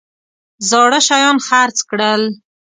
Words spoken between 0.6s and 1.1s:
زاړه